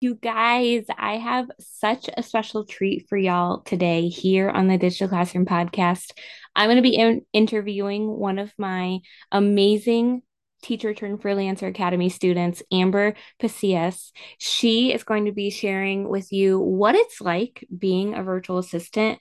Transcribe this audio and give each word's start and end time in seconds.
You 0.00 0.14
guys, 0.14 0.84
I 0.98 1.16
have 1.16 1.50
such 1.58 2.10
a 2.14 2.22
special 2.22 2.66
treat 2.66 3.06
for 3.08 3.16
y'all 3.16 3.62
today 3.62 4.08
here 4.08 4.50
on 4.50 4.68
the 4.68 4.76
Ditch 4.76 4.98
the 4.98 5.08
Classroom 5.08 5.46
podcast. 5.46 6.10
I'm 6.54 6.66
going 6.66 6.76
to 6.76 6.82
be 6.82 6.96
in- 6.96 7.24
interviewing 7.32 8.06
one 8.06 8.38
of 8.38 8.52
my 8.58 8.98
amazing 9.32 10.20
teacher 10.62 10.92
turned 10.92 11.20
freelancer 11.20 11.68
academy 11.68 12.08
students 12.08 12.62
amber 12.72 13.14
Pasillas 13.40 14.10
she 14.38 14.92
is 14.92 15.04
going 15.04 15.26
to 15.26 15.32
be 15.32 15.50
sharing 15.50 16.08
with 16.08 16.32
you 16.32 16.58
what 16.58 16.94
it's 16.94 17.20
like 17.20 17.64
being 17.78 18.14
a 18.14 18.22
virtual 18.22 18.56
assistant 18.58 19.20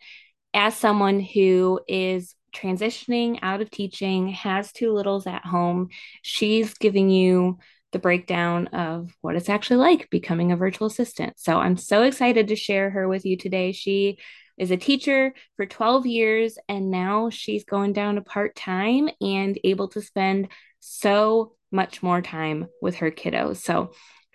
as 0.53 0.75
someone 0.75 1.19
who 1.19 1.79
is 1.89 2.35
transitioning 2.55 3.37
out 3.41 3.61
of 3.61 3.69
teaching 3.69 4.29
has 4.29 4.71
two 4.71 4.93
littles 4.93 5.27
at 5.27 5.45
home 5.45 5.89
she's 6.21 6.73
giving 6.75 7.09
you 7.09 7.59
the 7.95 7.99
breakdown 7.99 8.67
of 8.67 9.15
what 9.21 9.37
it's 9.37 9.47
actually 9.47 9.77
like 9.77 10.09
becoming 10.09 10.51
a 10.51 10.57
virtual 10.57 10.87
assistant. 10.87 11.39
So 11.39 11.59
I'm 11.59 11.77
so 11.77 12.03
excited 12.03 12.49
to 12.49 12.55
share 12.57 12.89
her 12.89 13.07
with 13.07 13.25
you 13.25 13.37
today. 13.37 13.71
She 13.71 14.17
is 14.57 14.69
a 14.69 14.75
teacher 14.75 15.33
for 15.55 15.65
12 15.65 16.05
years 16.05 16.57
and 16.67 16.91
now 16.91 17.29
she's 17.29 17.63
going 17.63 17.93
down 17.93 18.15
to 18.15 18.21
part 18.21 18.53
time 18.53 19.07
and 19.21 19.57
able 19.63 19.87
to 19.87 20.01
spend 20.01 20.49
so 20.81 21.53
much 21.71 22.03
more 22.03 22.21
time 22.21 22.67
with 22.81 22.95
her 22.95 23.11
kiddos. 23.11 23.57
So 23.61 23.93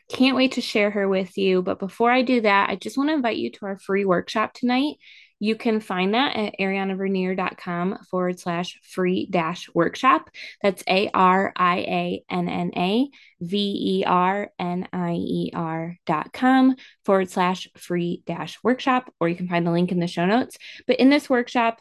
can't 0.08 0.36
wait 0.36 0.52
to 0.52 0.62
share 0.62 0.90
her 0.90 1.06
with 1.06 1.36
you. 1.36 1.60
But 1.60 1.78
before 1.78 2.10
I 2.10 2.22
do 2.22 2.40
that, 2.40 2.70
I 2.70 2.76
just 2.76 2.96
want 2.96 3.10
to 3.10 3.14
invite 3.14 3.36
you 3.36 3.50
to 3.52 3.66
our 3.66 3.78
free 3.78 4.06
workshop 4.06 4.54
tonight. 4.54 4.94
You 5.42 5.56
can 5.56 5.80
find 5.80 6.12
that 6.12 6.36
at 6.36 6.54
ariannavernier.com 6.60 8.00
forward 8.10 8.38
slash 8.38 8.78
free 8.82 9.26
dash 9.30 9.68
workshop. 9.74 10.30
That's 10.62 10.84
A 10.86 11.08
R 11.14 11.52
I 11.56 11.78
A 11.78 12.24
N 12.30 12.48
N 12.48 12.70
A 12.76 13.08
V 13.40 14.00
E 14.00 14.04
R 14.06 14.50
N 14.58 14.86
I 14.92 15.12
E 15.12 15.50
R 15.54 15.96
dot 16.04 16.34
com 16.34 16.76
forward 17.06 17.30
slash 17.30 17.68
free 17.74 18.22
dash 18.26 18.58
workshop, 18.62 19.12
or 19.18 19.30
you 19.30 19.34
can 19.34 19.48
find 19.48 19.66
the 19.66 19.72
link 19.72 19.90
in 19.90 19.98
the 19.98 20.06
show 20.06 20.26
notes. 20.26 20.58
But 20.86 21.00
in 21.00 21.08
this 21.08 21.30
workshop, 21.30 21.80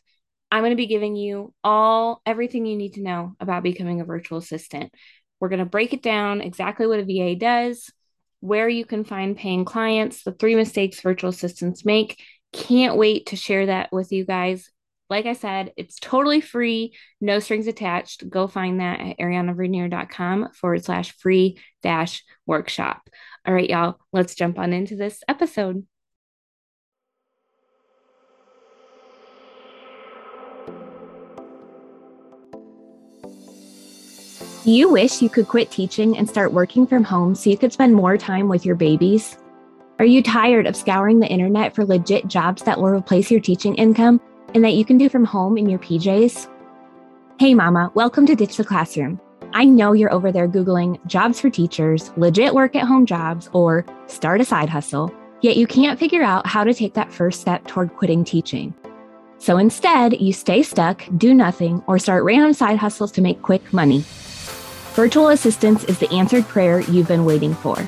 I'm 0.51 0.61
going 0.61 0.71
to 0.71 0.77
be 0.77 0.87
giving 0.87 1.17
you 1.17 1.53
all 1.61 2.21
everything 2.25 2.65
you 2.65 2.77
need 2.77 2.93
to 2.93 3.03
know 3.03 3.35
about 3.41 3.61
becoming 3.61 3.99
a 3.99 4.05
virtual 4.05 4.37
assistant. 4.37 4.93
We're 5.41 5.49
going 5.49 5.59
to 5.59 5.65
break 5.65 5.93
it 5.93 6.01
down 6.01 6.41
exactly 6.41 6.87
what 6.87 6.99
a 6.99 7.03
VA 7.03 7.35
does, 7.35 7.91
where 8.39 8.69
you 8.69 8.85
can 8.85 9.03
find 9.03 9.37
paying 9.37 9.65
clients, 9.65 10.23
the 10.23 10.31
three 10.31 10.55
mistakes 10.55 11.01
virtual 11.01 11.29
assistants 11.29 11.83
make, 11.85 12.21
can't 12.53 12.97
wait 12.97 13.27
to 13.27 13.35
share 13.35 13.67
that 13.67 13.91
with 13.91 14.11
you 14.11 14.25
guys. 14.25 14.69
Like 15.09 15.25
I 15.25 15.33
said, 15.33 15.73
it's 15.75 15.99
totally 15.99 16.39
free, 16.39 16.93
no 17.19 17.39
strings 17.39 17.65
attached. 17.65 18.29
Go 18.29 18.47
find 18.47 18.79
that 18.79 18.99
at 18.99 19.17
ariannavernier.com 19.17 20.53
forward 20.53 20.85
slash 20.85 21.13
free 21.13 21.59
dash 21.81 22.23
workshop. 22.45 23.09
All 23.45 23.53
right, 23.53 23.69
y'all, 23.69 23.99
let's 24.13 24.35
jump 24.35 24.59
on 24.59 24.71
into 24.71 24.95
this 24.95 25.23
episode. 25.27 25.85
Do 34.63 34.71
you 34.71 34.91
wish 34.91 35.21
you 35.21 35.29
could 35.29 35.47
quit 35.47 35.71
teaching 35.71 36.15
and 36.17 36.29
start 36.29 36.53
working 36.53 36.85
from 36.85 37.03
home 37.03 37.33
so 37.33 37.49
you 37.49 37.57
could 37.57 37.73
spend 37.73 37.95
more 37.95 38.17
time 38.17 38.47
with 38.47 38.65
your 38.65 38.75
babies? 38.75 39.37
Are 39.99 40.05
you 40.05 40.23
tired 40.23 40.65
of 40.65 40.77
scouring 40.77 41.19
the 41.19 41.27
internet 41.27 41.75
for 41.75 41.83
legit 41.83 42.25
jobs 42.29 42.63
that 42.63 42.77
will 42.77 42.87
replace 42.87 43.29
your 43.29 43.41
teaching 43.41 43.75
income 43.75 44.21
and 44.55 44.63
that 44.63 44.75
you 44.75 44.85
can 44.85 44.97
do 44.97 45.09
from 45.09 45.25
home 45.25 45.57
in 45.57 45.67
your 45.67 45.79
PJs? 45.79 46.47
Hey, 47.37 47.53
Mama, 47.53 47.91
welcome 47.95 48.25
to 48.25 48.33
Ditch 48.33 48.55
the 48.55 48.63
Classroom. 48.63 49.19
I 49.51 49.65
know 49.65 49.91
you're 49.91 50.13
over 50.13 50.31
there 50.31 50.47
Googling 50.47 51.05
jobs 51.05 51.41
for 51.41 51.49
teachers, 51.49 52.13
legit 52.15 52.53
work 52.53 52.77
at 52.77 52.87
home 52.87 53.05
jobs, 53.05 53.49
or 53.51 53.85
start 54.07 54.39
a 54.39 54.45
side 54.45 54.69
hustle, 54.69 55.13
yet 55.41 55.57
you 55.57 55.67
can't 55.67 55.99
figure 55.99 56.23
out 56.23 56.47
how 56.47 56.63
to 56.63 56.73
take 56.73 56.93
that 56.93 57.11
first 57.11 57.41
step 57.41 57.67
toward 57.67 57.93
quitting 57.97 58.23
teaching. 58.23 58.73
So 59.37 59.57
instead, 59.57 60.21
you 60.21 60.31
stay 60.31 60.63
stuck, 60.63 61.03
do 61.17 61.33
nothing, 61.33 61.83
or 61.87 61.99
start 61.99 62.23
random 62.23 62.53
side 62.53 62.77
hustles 62.77 63.11
to 63.11 63.21
make 63.21 63.41
quick 63.41 63.73
money. 63.73 64.05
Virtual 64.93 65.27
assistance 65.27 65.83
is 65.83 65.99
the 65.99 66.09
answered 66.13 66.45
prayer 66.47 66.79
you've 66.79 67.09
been 67.09 67.25
waiting 67.25 67.53
for. 67.53 67.85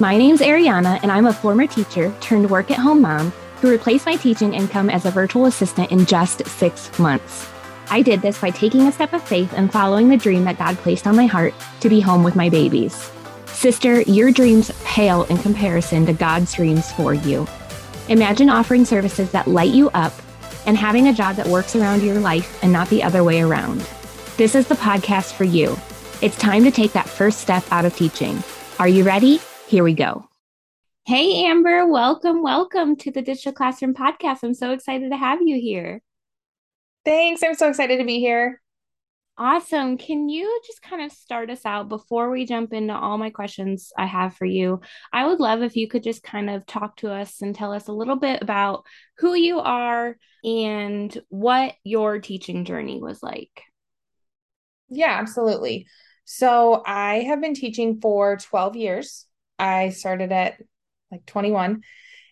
My 0.00 0.16
name's 0.16 0.40
Arianna, 0.40 0.98
and 1.02 1.12
I'm 1.12 1.26
a 1.26 1.32
former 1.32 1.66
teacher 1.66 2.10
turned 2.22 2.48
work 2.48 2.70
at 2.70 2.78
home 2.78 3.02
mom 3.02 3.32
who 3.60 3.70
replaced 3.70 4.06
my 4.06 4.16
teaching 4.16 4.54
income 4.54 4.88
as 4.88 5.04
a 5.04 5.10
virtual 5.10 5.44
assistant 5.44 5.92
in 5.92 6.06
just 6.06 6.46
six 6.46 6.98
months. 6.98 7.46
I 7.90 8.00
did 8.00 8.22
this 8.22 8.40
by 8.40 8.48
taking 8.48 8.86
a 8.86 8.92
step 8.92 9.12
of 9.12 9.22
faith 9.22 9.52
and 9.54 9.70
following 9.70 10.08
the 10.08 10.16
dream 10.16 10.44
that 10.44 10.56
God 10.56 10.78
placed 10.78 11.06
on 11.06 11.16
my 11.16 11.26
heart 11.26 11.52
to 11.80 11.90
be 11.90 12.00
home 12.00 12.24
with 12.24 12.34
my 12.34 12.48
babies. 12.48 13.10
Sister, 13.44 14.00
your 14.00 14.32
dreams 14.32 14.70
pale 14.84 15.24
in 15.24 15.36
comparison 15.36 16.06
to 16.06 16.14
God's 16.14 16.54
dreams 16.54 16.90
for 16.92 17.12
you. 17.12 17.46
Imagine 18.08 18.48
offering 18.48 18.86
services 18.86 19.30
that 19.32 19.48
light 19.48 19.74
you 19.74 19.90
up 19.90 20.14
and 20.64 20.78
having 20.78 21.08
a 21.08 21.12
job 21.12 21.36
that 21.36 21.46
works 21.46 21.76
around 21.76 22.02
your 22.02 22.20
life 22.20 22.58
and 22.62 22.72
not 22.72 22.88
the 22.88 23.02
other 23.02 23.22
way 23.22 23.42
around. 23.42 23.86
This 24.38 24.54
is 24.54 24.66
the 24.66 24.76
podcast 24.76 25.34
for 25.34 25.44
you. 25.44 25.76
It's 26.22 26.38
time 26.38 26.64
to 26.64 26.70
take 26.70 26.94
that 26.94 27.06
first 27.06 27.40
step 27.40 27.64
out 27.70 27.84
of 27.84 27.94
teaching. 27.94 28.42
Are 28.78 28.88
you 28.88 29.04
ready? 29.04 29.42
Here 29.70 29.84
we 29.84 29.94
go. 29.94 30.24
Hey, 31.06 31.44
Amber, 31.44 31.86
welcome, 31.86 32.42
welcome 32.42 32.96
to 32.96 33.12
the 33.12 33.22
Ditch 33.22 33.44
the 33.44 33.52
Classroom 33.52 33.94
Podcast. 33.94 34.38
I'm 34.42 34.52
so 34.52 34.72
excited 34.72 35.12
to 35.12 35.16
have 35.16 35.42
you 35.42 35.60
here. 35.60 36.02
Thanks. 37.04 37.40
I'm 37.44 37.54
so 37.54 37.68
excited 37.68 37.98
to 37.98 38.04
be 38.04 38.18
here. 38.18 38.60
Awesome. 39.38 39.96
Can 39.96 40.28
you 40.28 40.60
just 40.66 40.82
kind 40.82 41.02
of 41.02 41.12
start 41.12 41.50
us 41.50 41.64
out 41.64 41.88
before 41.88 42.30
we 42.30 42.46
jump 42.46 42.72
into 42.72 42.96
all 42.96 43.16
my 43.16 43.30
questions 43.30 43.92
I 43.96 44.06
have 44.06 44.34
for 44.34 44.44
you? 44.44 44.80
I 45.12 45.28
would 45.28 45.38
love 45.38 45.62
if 45.62 45.76
you 45.76 45.86
could 45.86 46.02
just 46.02 46.24
kind 46.24 46.50
of 46.50 46.66
talk 46.66 46.96
to 46.96 47.12
us 47.12 47.40
and 47.40 47.54
tell 47.54 47.72
us 47.72 47.86
a 47.86 47.92
little 47.92 48.16
bit 48.16 48.42
about 48.42 48.84
who 49.18 49.34
you 49.34 49.60
are 49.60 50.16
and 50.42 51.16
what 51.28 51.76
your 51.84 52.18
teaching 52.18 52.64
journey 52.64 53.00
was 53.00 53.22
like. 53.22 53.62
Yeah, 54.88 55.16
absolutely. 55.20 55.86
So 56.24 56.82
I 56.84 57.20
have 57.20 57.40
been 57.40 57.54
teaching 57.54 58.00
for 58.00 58.36
12 58.36 58.74
years. 58.74 59.26
I 59.60 59.90
started 59.90 60.32
at 60.32 60.60
like 61.12 61.26
21 61.26 61.82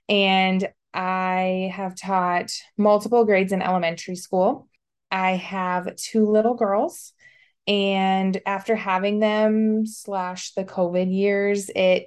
and 0.09 0.69
I 0.95 1.71
have 1.75 1.95
taught 1.95 2.51
multiple 2.77 3.25
grades 3.25 3.53
in 3.53 3.61
elementary 3.61 4.17
school. 4.17 4.69
I 5.11 5.33
have 5.33 5.95
two 5.97 6.29
little 6.29 6.55
girls. 6.55 7.13
And 7.67 8.41
after 8.47 8.75
having 8.75 9.21
them, 9.21 9.85
slash 9.87 10.55
the 10.55 10.65
COVID 10.65 11.15
years, 11.15 11.71
it 11.77 12.07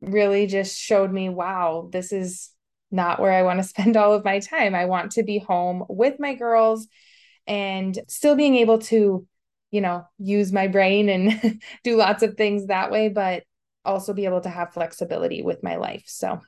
really 0.00 0.46
just 0.46 0.78
showed 0.78 1.12
me 1.12 1.28
wow, 1.28 1.88
this 1.92 2.12
is 2.12 2.50
not 2.90 3.20
where 3.20 3.32
I 3.32 3.42
want 3.42 3.58
to 3.58 3.64
spend 3.68 3.96
all 3.96 4.14
of 4.14 4.24
my 4.24 4.40
time. 4.40 4.74
I 4.74 4.86
want 4.86 5.12
to 5.12 5.22
be 5.22 5.38
home 5.38 5.84
with 5.88 6.18
my 6.18 6.34
girls 6.34 6.88
and 7.46 7.98
still 8.08 8.36
being 8.36 8.56
able 8.56 8.78
to, 8.78 9.26
you 9.70 9.80
know, 9.82 10.06
use 10.18 10.50
my 10.50 10.66
brain 10.66 11.10
and 11.10 11.60
do 11.84 11.96
lots 11.96 12.22
of 12.22 12.36
things 12.36 12.68
that 12.68 12.90
way, 12.90 13.10
but 13.10 13.44
also 13.86 14.12
be 14.12 14.24
able 14.24 14.42
to 14.42 14.50
have 14.50 14.72
flexibility 14.72 15.42
with 15.42 15.62
my 15.62 15.76
life. 15.76 16.04
So 16.06 16.40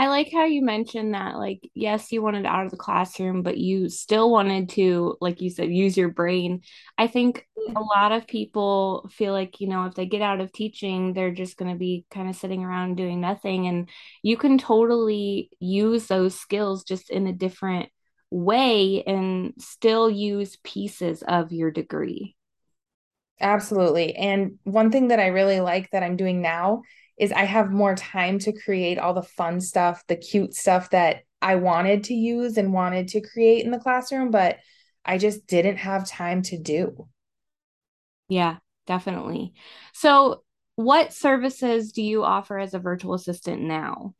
I 0.00 0.06
like 0.06 0.30
how 0.32 0.44
you 0.44 0.62
mentioned 0.62 1.14
that, 1.14 1.38
like, 1.38 1.68
yes, 1.74 2.12
you 2.12 2.22
wanted 2.22 2.46
out 2.46 2.64
of 2.64 2.70
the 2.70 2.76
classroom, 2.76 3.42
but 3.42 3.58
you 3.58 3.88
still 3.88 4.30
wanted 4.30 4.68
to, 4.70 5.16
like 5.20 5.40
you 5.40 5.50
said, 5.50 5.72
use 5.72 5.96
your 5.96 6.10
brain. 6.10 6.60
I 6.96 7.08
think 7.08 7.44
hmm. 7.58 7.76
a 7.76 7.80
lot 7.80 8.12
of 8.12 8.28
people 8.28 9.10
feel 9.12 9.32
like, 9.32 9.60
you 9.60 9.66
know, 9.66 9.86
if 9.86 9.94
they 9.94 10.06
get 10.06 10.22
out 10.22 10.40
of 10.40 10.52
teaching, 10.52 11.14
they're 11.14 11.34
just 11.34 11.56
going 11.56 11.72
to 11.72 11.78
be 11.78 12.06
kind 12.12 12.28
of 12.28 12.36
sitting 12.36 12.64
around 12.64 12.96
doing 12.96 13.20
nothing. 13.20 13.66
And 13.66 13.88
you 14.22 14.36
can 14.36 14.56
totally 14.56 15.50
use 15.58 16.06
those 16.06 16.38
skills 16.38 16.84
just 16.84 17.10
in 17.10 17.26
a 17.26 17.32
different 17.32 17.88
way 18.30 19.02
and 19.02 19.54
still 19.58 20.08
use 20.08 20.58
pieces 20.62 21.24
of 21.26 21.50
your 21.50 21.72
degree. 21.72 22.36
Absolutely. 23.40 24.14
And 24.16 24.58
one 24.64 24.90
thing 24.90 25.08
that 25.08 25.20
I 25.20 25.28
really 25.28 25.60
like 25.60 25.90
that 25.90 26.02
I'm 26.02 26.16
doing 26.16 26.42
now 26.42 26.82
is 27.18 27.32
I 27.32 27.44
have 27.44 27.70
more 27.70 27.94
time 27.94 28.38
to 28.40 28.52
create 28.52 28.98
all 28.98 29.14
the 29.14 29.22
fun 29.22 29.60
stuff, 29.60 30.04
the 30.06 30.16
cute 30.16 30.54
stuff 30.54 30.90
that 30.90 31.22
I 31.40 31.56
wanted 31.56 32.04
to 32.04 32.14
use 32.14 32.56
and 32.56 32.72
wanted 32.72 33.08
to 33.08 33.20
create 33.20 33.64
in 33.64 33.70
the 33.70 33.78
classroom, 33.78 34.30
but 34.30 34.58
I 35.04 35.18
just 35.18 35.46
didn't 35.46 35.76
have 35.76 36.08
time 36.08 36.42
to 36.42 36.58
do. 36.58 37.08
Yeah, 38.28 38.56
definitely. 38.86 39.54
So, 39.94 40.42
what 40.76 41.12
services 41.12 41.92
do 41.92 42.02
you 42.02 42.22
offer 42.24 42.58
as 42.58 42.74
a 42.74 42.78
virtual 42.78 43.14
assistant 43.14 43.62
now? 43.62 44.14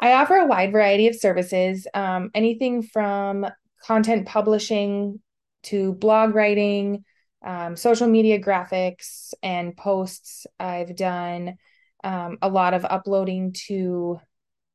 I 0.00 0.12
offer 0.12 0.34
a 0.36 0.46
wide 0.46 0.72
variety 0.72 1.08
of 1.08 1.14
services, 1.16 1.86
um, 1.94 2.30
anything 2.34 2.82
from 2.82 3.46
content 3.84 4.26
publishing 4.26 5.20
to 5.64 5.92
blog 5.94 6.34
writing 6.34 7.04
um, 7.44 7.76
social 7.76 8.08
media 8.08 8.40
graphics 8.40 9.32
and 9.42 9.76
posts. 9.76 10.46
I've 10.58 10.96
done 10.96 11.56
um, 12.04 12.38
a 12.42 12.48
lot 12.48 12.74
of 12.74 12.84
uploading 12.84 13.54
to 13.66 14.20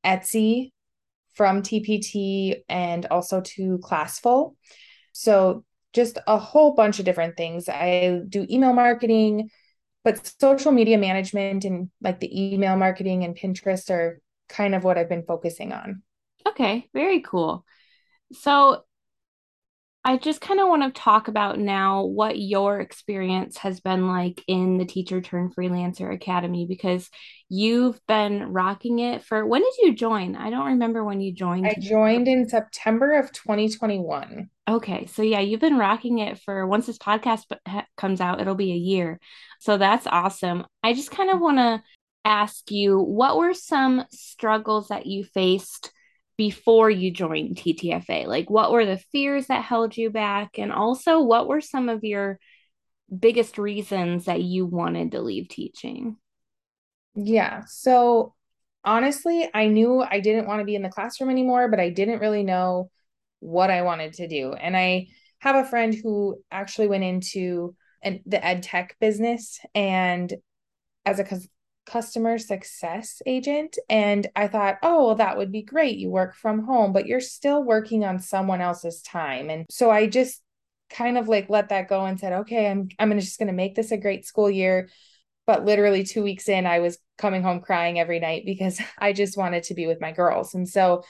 Etsy 0.06 0.72
from 1.34 1.62
TPT 1.62 2.62
and 2.70 3.06
also 3.08 3.42
to 3.42 3.80
Classful. 3.80 4.56
So 5.12 5.64
just 5.94 6.18
a 6.28 6.38
whole 6.38 6.74
bunch 6.74 7.00
of 7.00 7.06
different 7.06 7.38
things. 7.38 7.70
I 7.70 8.22
do 8.28 8.46
email 8.50 8.74
marketing, 8.74 9.50
but 10.04 10.34
social 10.40 10.72
media 10.72 10.98
management 10.98 11.66
and 11.66 11.90
like 12.02 12.20
the 12.20 12.54
email 12.54 12.76
marketing 12.76 13.24
and 13.24 13.38
Pinterest 13.38 13.90
are 13.90 14.20
kind 14.50 14.76
of 14.76 14.84
what 14.84 14.98
I've 14.98 15.10
been 15.10 15.24
focusing 15.24 15.72
on. 15.72 16.02
Okay, 16.48 16.90
very 16.94 17.22
cool. 17.22 17.66
So 18.34 18.84
I 20.06 20.18
just 20.18 20.42
kind 20.42 20.60
of 20.60 20.68
want 20.68 20.84
to 20.84 21.02
talk 21.02 21.30
about 21.30 21.58
now 21.58 22.04
what 22.04 22.38
your 22.38 22.82
experience 22.82 23.58
has 23.60 23.80
been 23.80 24.10
like 24.10 24.44
in 24.48 24.78
the 24.78 24.84
Teacher 24.84 25.22
Turn 25.22 25.50
Freelancer 25.50 26.14
Academy 26.14 26.66
because 26.68 27.10
you've 27.48 28.06
been 28.06 28.52
rocking 28.52 29.00
it 29.00 29.24
for 29.24 29.46
when 29.46 29.62
did 29.62 29.74
you 29.82 29.96
join? 29.96 30.36
I 30.36 30.50
don't 30.50 30.66
remember 30.66 31.06
when 31.06 31.22
you 31.22 31.34
joined. 31.34 31.68
I 31.68 31.76
joined 31.80 32.28
in 32.28 32.50
September 32.50 33.18
of 33.18 33.32
2021. 33.32 34.50
Okay, 34.68 35.06
so 35.06 35.22
yeah, 35.22 35.40
you've 35.40 35.62
been 35.62 35.78
rocking 35.78 36.20
it 36.20 36.38
for 36.40 36.68
once 36.68 36.86
this 36.86 36.98
podcast 36.98 37.46
comes 37.96 38.20
out, 38.20 38.42
it'll 38.42 38.56
be 38.56 38.74
a 38.74 38.76
year. 38.76 39.22
So 39.60 39.78
that's 39.78 40.08
awesome. 40.08 40.66
I 40.84 40.94
just 40.94 41.12
kind 41.12 41.30
of 41.30 41.40
want 41.40 41.60
to 41.60 41.82
ask 42.26 42.72
you 42.72 43.00
what 43.00 43.38
were 43.38 43.54
some 43.54 44.04
struggles 44.12 44.90
that 44.90 45.06
you 45.06 45.24
faced 45.24 45.93
before 46.38 46.90
you 46.90 47.12
joined 47.12 47.58
TTFA? 47.58 48.26
Like, 48.28 48.50
what 48.50 48.72
were 48.72 48.86
the 48.86 48.98
fears 49.12 49.48
that 49.48 49.64
held 49.64 49.96
you 49.98 50.10
back? 50.10 50.58
And 50.58 50.72
also, 50.72 51.22
what 51.22 51.48
were 51.48 51.62
some 51.62 51.90
of 51.90 52.04
your 52.04 52.40
biggest 53.18 53.58
reasons 53.58 54.26
that 54.26 54.42
you 54.42 54.66
wanted 54.66 55.12
to 55.12 55.22
leave 55.22 55.50
teaching? 55.50 56.18
Yeah. 57.16 57.64
So, 57.68 58.34
honestly, 58.84 59.50
I 59.54 59.68
knew 59.68 60.02
I 60.02 60.20
didn't 60.20 60.48
want 60.48 60.60
to 60.60 60.66
be 60.66 60.76
in 60.76 60.82
the 60.82 60.90
classroom 60.90 61.30
anymore, 61.30 61.70
but 61.70 61.80
I 61.80 61.90
didn't 61.90 62.20
really 62.20 62.44
know 62.44 62.90
what 63.40 63.70
I 63.70 63.82
wanted 63.84 64.14
to 64.14 64.28
do. 64.28 64.54
And 64.54 64.76
I 64.76 65.08
have 65.40 65.56
a 65.56 65.68
friend 65.68 65.94
who 65.94 66.42
actually 66.52 66.88
went 66.88 67.04
into 67.04 67.76
an, 68.02 68.22
the 68.26 68.44
ed 68.44 68.64
tech 68.64 68.96
business 69.00 69.60
and 69.76 70.34
as 71.06 71.20
a 71.20 71.26
customer 71.86 72.38
success 72.38 73.22
agent. 73.26 73.78
And 73.90 74.28
I 74.36 74.48
thought, 74.48 74.78
oh, 74.84 75.08
well, 75.08 75.16
that 75.16 75.38
would 75.38 75.52
be 75.52 75.62
great. 75.62 75.98
You 75.98 76.10
work 76.10 76.36
from 76.36 76.64
home, 76.64 76.94
but 76.94 77.08
you're 77.08 77.20
still 77.20 77.64
working 77.64 78.06
on 78.06 78.20
someone 78.20 78.62
else's 78.62 79.02
time. 79.02 79.50
And 79.50 79.66
so 79.70 79.92
I 79.92 80.08
just 80.08 80.42
kind 80.90 81.18
of 81.18 81.28
like 81.28 81.50
let 81.50 81.70
that 81.70 81.90
go 81.90 82.06
and 82.06 82.20
said, 82.20 82.34
okay, 82.34 82.70
I'm 82.70 82.90
I'm 83.00 83.20
just 83.20 83.40
gonna 83.40 83.54
make 83.54 83.76
this 83.76 83.92
a 83.92 83.98
great 83.98 84.26
school 84.26 84.50
year. 84.50 84.90
But 85.46 85.66
literally 85.66 86.04
two 86.04 86.24
weeks 86.24 86.48
in, 86.48 86.66
I 86.66 86.80
was 86.80 86.98
coming 87.18 87.44
home 87.44 87.60
crying 87.60 88.00
every 88.00 88.20
night 88.20 88.44
because 88.46 88.80
I 88.98 89.14
just 89.14 89.38
wanted 89.38 89.64
to 89.64 89.74
be 89.74 89.88
with 89.88 90.00
my 90.00 90.12
girls. 90.12 90.54
And 90.54 90.68
so 90.68 91.04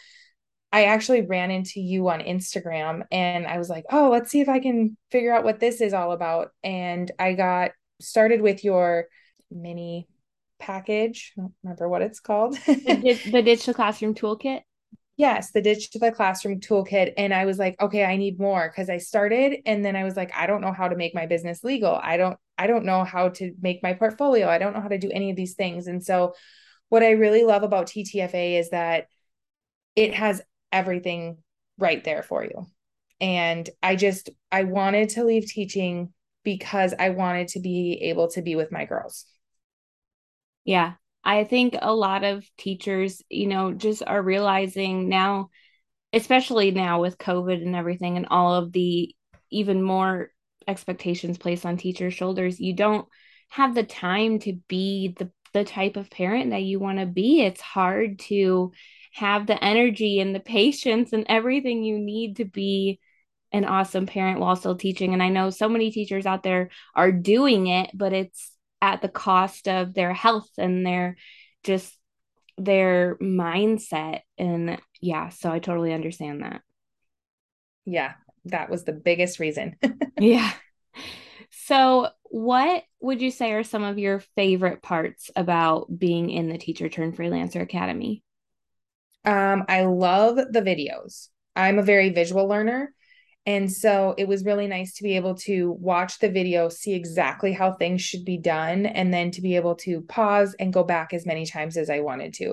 I 0.72 0.86
actually 0.86 1.22
ran 1.22 1.52
into 1.52 1.80
you 1.80 2.10
on 2.10 2.20
Instagram 2.22 3.04
and 3.12 3.46
I 3.46 3.60
was 3.60 3.70
like, 3.70 3.86
oh, 3.92 4.10
let's 4.10 4.32
see 4.32 4.42
if 4.42 4.50
I 4.50 4.60
can 4.60 4.98
figure 5.12 5.32
out 5.32 5.44
what 5.44 5.60
this 5.60 5.82
is 5.82 5.94
all 5.94 6.14
about. 6.14 6.50
And 6.64 7.12
I 7.20 7.34
got 7.34 7.72
started 8.02 8.42
with 8.42 8.64
your 8.64 9.06
mini 9.52 10.08
package. 10.64 11.34
I 11.38 11.42
don't 11.42 11.54
remember 11.64 11.90
what 11.90 12.02
it's 12.02 12.20
called. 12.20 12.56
the, 12.66 13.20
the 13.32 13.42
ditch 13.42 13.66
the 13.66 13.74
classroom 13.74 14.16
toolkit. 14.16 14.62
Yes, 15.16 15.52
the 15.52 15.62
ditch 15.62 15.92
the 15.92 16.12
classroom 16.12 16.60
toolkit. 16.60 17.14
And 17.18 17.34
I 17.34 17.46
was 17.46 17.60
like, 17.60 17.80
okay, 17.80 18.04
I 18.04 18.18
need 18.18 18.40
more 18.40 18.68
because 18.68 18.90
I 18.90 18.98
started 18.98 19.60
and 19.66 19.86
then 19.86 19.96
I 19.96 20.04
was 20.04 20.16
like, 20.16 20.32
I 20.34 20.48
don't 20.48 20.62
know 20.62 20.72
how 20.72 20.88
to 20.88 20.96
make 20.96 21.14
my 21.14 21.28
business 21.28 21.64
legal. 21.64 22.00
I 22.02 22.18
don't, 22.18 22.38
I 22.58 22.68
don't 22.68 22.86
know 22.86 23.04
how 23.04 23.30
to 23.30 23.54
make 23.62 23.84
my 23.84 23.94
portfolio. 23.94 24.48
I 24.48 24.58
don't 24.58 24.74
know 24.74 24.82
how 24.82 24.88
to 24.88 24.98
do 24.98 25.12
any 25.12 25.30
of 25.30 25.36
these 25.36 25.54
things. 25.54 25.88
And 25.88 26.04
so 26.04 26.34
what 26.90 27.04
I 27.04 27.12
really 27.12 27.44
love 27.44 27.64
about 27.64 27.88
TTFA 27.88 28.60
is 28.60 28.70
that 28.72 29.08
it 29.96 30.16
has 30.16 30.42
everything 30.72 31.38
right 31.78 32.04
there 32.04 32.24
for 32.24 32.44
you. 32.44 32.66
And 33.22 33.70
I 33.84 33.96
just 33.96 34.30
I 34.52 34.64
wanted 34.64 35.10
to 35.10 35.24
leave 35.24 35.46
teaching 35.46 36.14
because 36.44 36.94
I 36.98 37.10
wanted 37.10 37.50
to 37.50 37.60
be 37.60 38.00
able 38.04 38.30
to 38.32 38.42
be 38.42 38.56
with 38.56 38.72
my 38.72 38.86
girls. 38.86 39.26
Yeah. 40.66 40.94
I 41.24 41.46
think 41.46 41.76
a 41.82 41.94
lot 41.94 42.24
of 42.24 42.46
teachers, 42.58 43.22
you 43.30 43.48
know, 43.48 43.74
just 43.74 44.04
are 44.06 44.22
realizing 44.22 45.08
now, 45.08 45.50
especially 46.12 46.72
now 46.72 47.02
with 47.02 47.18
COVID 47.18 47.62
and 47.62 47.76
everything 47.76 48.18
and 48.18 48.28
all 48.30 48.56
of 48.56 48.74
the 48.74 49.16
even 49.50 49.82
more 49.82 50.32
expectations 50.68 51.38
placed 51.38 51.66
on 51.66 51.78
teachers' 51.78 52.14
shoulders, 52.14 52.60
you 52.60 52.74
don't 52.74 53.08
have 53.50 53.76
the 53.76 53.84
time 53.84 54.40
to 54.40 54.54
be 54.68 55.16
the 55.18 55.32
the 55.54 55.64
type 55.64 55.98
of 55.98 56.10
parent 56.10 56.50
that 56.50 56.64
you 56.64 56.80
want 56.80 56.98
to 57.00 57.06
be. 57.06 57.42
It's 57.42 57.62
hard 57.62 58.20
to 58.22 58.72
have 59.14 59.46
the 59.46 59.64
energy 59.64 60.20
and 60.20 60.34
the 60.34 60.40
patience 60.40 61.14
and 61.14 61.26
everything 61.30 61.84
you 61.84 62.00
need 62.00 62.38
to 62.38 62.46
be 62.46 63.00
an 63.52 63.64
awesome 63.64 64.08
parent 64.08 64.40
while 64.40 64.56
still 64.56 64.76
teaching. 64.76 65.14
And 65.14 65.22
I 65.22 65.30
know 65.30 65.52
so 65.52 65.70
many 65.70 65.92
teachers 65.92 66.26
out 66.26 66.42
there 66.42 66.72
are 66.96 67.12
doing 67.12 67.68
it, 67.68 67.92
but 67.94 68.14
it's 68.14 68.52
at 68.84 69.02
the 69.02 69.08
cost 69.08 69.70
of 69.70 69.94
their 69.94 70.14
health 70.14 70.50
and 70.58 70.86
their 70.86 71.16
just 71.64 71.98
their 72.58 73.16
mindset. 73.22 74.20
And 74.38 74.78
yeah, 75.00 75.30
so 75.30 75.50
I 75.50 75.60
totally 75.60 75.94
understand 75.94 76.44
that. 76.44 76.62
Yeah, 77.86 78.16
that 78.46 78.70
was 78.70 78.84
the 78.84 78.92
biggest 78.92 79.40
reason. 79.40 79.78
yeah. 80.20 80.52
So, 81.50 82.10
what 82.24 82.84
would 83.00 83.22
you 83.22 83.32
say 83.32 83.54
are 83.54 83.64
some 83.64 83.84
of 83.86 83.98
your 83.98 84.20
favorite 84.36 84.82
parts 84.82 85.32
about 85.34 85.88
being 85.98 86.30
in 86.30 86.50
the 86.50 86.58
Teacher 86.58 86.90
Turn 86.90 87.14
Freelancer 87.14 87.62
Academy? 87.62 88.22
Um, 89.24 89.64
I 89.70 89.86
love 89.86 90.36
the 90.36 90.62
videos. 90.62 91.30
I'm 91.56 91.80
a 91.80 91.84
very 91.84 92.10
visual 92.10 92.50
learner. 92.50 92.94
And 93.46 93.72
so 93.72 94.16
it 94.18 94.28
was 94.28 94.46
really 94.46 94.68
nice 94.68 94.94
to 94.96 95.04
be 95.04 95.18
able 95.18 95.36
to 95.36 95.72
watch 95.80 96.20
the 96.20 96.30
video, 96.30 96.70
see 96.70 96.94
exactly 96.94 97.52
how 97.52 97.74
things 97.74 98.02
should 98.02 98.24
be 98.24 98.38
done, 98.38 98.86
and 98.86 99.14
then 99.14 99.32
to 99.32 99.42
be 99.42 99.58
able 99.58 99.76
to 99.76 100.02
pause 100.02 100.56
and 100.60 100.72
go 100.72 100.84
back 100.84 101.14
as 101.14 101.26
many 101.26 101.46
times 101.46 101.76
as 101.76 101.90
I 101.90 102.00
wanted 102.00 102.34
to. 102.36 102.52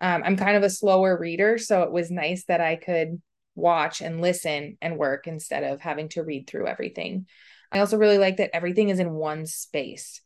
Um, 0.00 0.22
I'm 0.24 0.36
kind 0.36 0.56
of 0.56 0.62
a 0.62 0.70
slower 0.70 1.18
reader, 1.18 1.58
so 1.58 1.82
it 1.82 1.92
was 1.92 2.10
nice 2.10 2.44
that 2.44 2.60
I 2.60 2.76
could 2.76 3.20
watch 3.56 4.00
and 4.00 4.20
listen 4.20 4.78
and 4.80 4.96
work 4.96 5.26
instead 5.26 5.64
of 5.64 5.80
having 5.80 6.08
to 6.10 6.22
read 6.22 6.46
through 6.46 6.68
everything. 6.68 7.26
I 7.72 7.80
also 7.80 7.98
really 7.98 8.18
like 8.18 8.36
that 8.36 8.54
everything 8.54 8.88
is 8.88 9.00
in 9.00 9.12
one 9.12 9.46
space. 9.46 10.22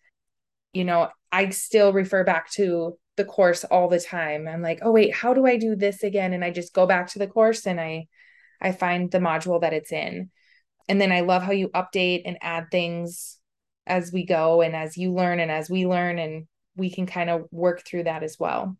You 0.73 0.85
know, 0.85 1.09
I 1.33 1.50
still 1.50 1.93
refer 1.93 2.25
back 2.25 2.50
to 2.53 2.99
the 3.17 3.25
course 3.25 3.65
all 3.65 3.89
the 3.89 4.00
time. 4.00 4.49
I'm 4.49 4.62
like, 4.62 4.81
oh 4.83 4.93
wait, 4.93 5.15
how 5.15 5.35
do 5.35 5.47
I 5.47 5.57
do 5.57 5.77
this 5.77 6.03
again? 6.03 6.33
And 6.33 6.45
I 6.45 6.50
just 6.50 6.75
go 6.75 6.87
back 6.87 7.09
to 7.09 7.19
the 7.19 7.27
course 7.27 7.67
and 7.67 7.81
I 7.81 8.09
I 8.64 8.72
find 8.72 9.11
the 9.11 9.19
module 9.19 9.61
that 9.61 9.72
it's 9.72 9.93
in. 9.93 10.31
And 10.88 11.00
then 11.00 11.12
I 11.12 11.20
love 11.20 11.43
how 11.43 11.52
you 11.52 11.69
update 11.69 12.22
and 12.25 12.38
add 12.40 12.70
things 12.70 13.38
as 13.87 14.12
we 14.12 14.25
go 14.25 14.62
and 14.62 14.75
as 14.75 14.96
you 14.96 15.12
learn 15.12 15.38
and 15.38 15.50
as 15.50 15.70
we 15.70 15.87
learn 15.87 16.19
and 16.19 16.46
we 16.76 16.90
can 16.90 17.06
kind 17.06 17.31
of 17.31 17.46
work 17.52 17.84
through 17.84 18.05
that 18.05 18.22
as 18.22 18.38
well. 18.38 18.76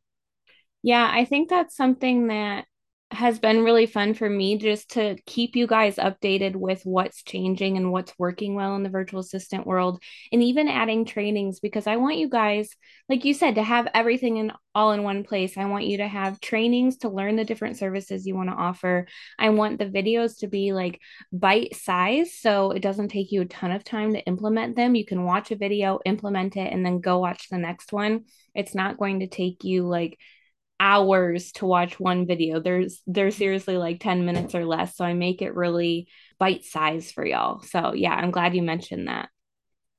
Yeah, 0.83 1.09
I 1.11 1.25
think 1.25 1.49
that's 1.49 1.77
something 1.77 2.27
that 2.29 2.67
has 3.15 3.39
been 3.39 3.65
really 3.65 3.87
fun 3.87 4.15
for 4.15 4.29
me 4.29 4.59
just 4.59 4.91
to 4.93 5.17
keep 5.27 5.57
you 5.57 5.67
guys 5.67 5.97
updated 5.97 6.57
with 6.57 6.83
what's 6.85 7.23
changing 7.23 7.77
and 7.77 7.93
what's 7.93 8.13
working 8.19 8.55
well 8.55 8.77
in 8.77 8.83
the 8.83 8.91
virtual 8.91 9.21
assistant 9.21 9.67
world 9.67 10.03
and 10.33 10.43
even 10.43 10.69
adding 10.69 11.05
trainings 11.05 11.61
because 11.61 11.87
I 11.87 11.97
want 11.97 12.19
you 12.19 12.29
guys 12.29 12.71
like 13.09 13.25
you 13.25 13.35
said 13.35 13.57
to 13.57 13.63
have 13.63 13.89
everything 13.95 14.39
in 14.39 14.53
all 14.75 14.93
in 14.93 15.03
one 15.03 15.23
place. 15.25 15.57
I 15.57 15.67
want 15.67 15.87
you 15.87 15.99
to 15.99 16.09
have 16.09 16.41
trainings 16.41 16.99
to 16.99 17.09
learn 17.09 17.37
the 17.37 17.45
different 17.45 17.77
services 17.77 18.27
you 18.27 18.35
want 18.35 18.49
to 18.51 18.57
offer. 18.57 19.07
I 19.39 19.51
want 19.51 19.79
the 19.79 19.87
videos 19.87 20.39
to 20.39 20.49
be 20.49 20.73
like 20.73 21.01
bite 21.33 21.77
size 21.77 22.35
so 22.35 22.73
it 22.73 22.81
doesn't 22.81 23.09
take 23.09 23.31
you 23.31 23.43
a 23.43 23.47
ton 23.47 23.71
of 23.71 23.85
time 23.85 24.15
to 24.15 24.25
implement 24.25 24.75
them. 24.75 24.95
You 24.95 25.05
can 25.05 25.25
watch 25.25 25.51
a 25.51 25.57
video, 25.57 26.01
implement 26.05 26.57
it 26.57 26.73
and 26.73 26.85
then 26.85 27.01
go 27.01 27.19
watch 27.19 27.49
the 27.49 27.59
next 27.59 27.93
one. 27.93 28.25
It's 28.55 28.75
not 28.75 28.99
going 28.99 29.21
to 29.21 29.29
take 29.29 29.63
you 29.65 29.87
like 29.87 30.19
hours 30.81 31.53
to 31.53 31.67
watch 31.67 32.01
one 32.01 32.27
video. 32.27 32.61
There's 32.61 33.03
they're 33.07 33.29
mm-hmm. 33.29 33.39
seriously 33.39 33.77
like 33.77 34.01
10 34.01 34.25
minutes 34.27 34.55
or 34.55 34.65
less. 34.65 34.97
So 34.97 35.05
I 35.05 35.15
make 35.15 35.43
it 35.43 35.55
really 35.55 36.09
bite 36.39 36.65
size 36.65 37.13
for 37.13 37.25
y'all. 37.25 37.63
So 37.63 37.95
yeah, 37.95 38.15
I'm 38.15 38.31
glad 38.31 38.55
you 38.55 38.63
mentioned 38.63 39.09
that. 39.09 39.29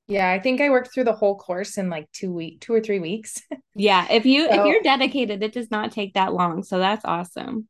Yeah, 0.08 0.30
I 0.30 0.40
think 0.40 0.62
I 0.62 0.70
worked 0.70 0.94
through 0.94 1.06
the 1.06 1.14
whole 1.14 1.38
course 1.38 1.78
in 1.78 1.90
like 1.90 2.12
two 2.12 2.32
week, 2.32 2.62
two 2.62 2.74
or 2.74 2.82
three 2.82 3.00
weeks. 3.00 3.42
yeah, 3.76 4.06
if 4.12 4.26
you 4.26 4.48
so, 4.48 4.54
if 4.54 4.66
you're 4.68 4.84
dedicated, 4.84 5.42
it 5.42 5.54
does 5.54 5.72
not 5.72 5.92
take 5.92 6.14
that 6.14 6.34
long. 6.34 6.64
So 6.64 6.78
that's 6.78 7.06
awesome. 7.06 7.68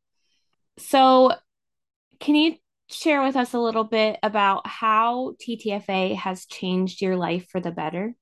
So 0.78 1.32
can 2.20 2.36
you 2.36 2.56
share 2.90 3.24
with 3.24 3.36
us 3.36 3.54
a 3.54 3.60
little 3.60 3.86
bit 3.86 4.20
about 4.22 4.68
how 4.68 5.36
TTFA 5.42 6.16
has 6.16 6.46
changed 6.46 7.02
your 7.02 7.16
life 7.16 7.48
for 7.50 7.62
the 7.62 7.72
better? 7.72 8.14